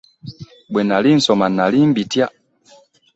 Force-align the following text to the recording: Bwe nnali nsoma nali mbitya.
Bwe 0.71 0.81
nnali 0.83 1.09
nsoma 1.19 1.45
nali 1.57 1.79
mbitya. 1.89 2.25